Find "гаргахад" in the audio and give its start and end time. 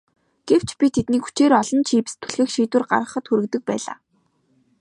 2.91-3.25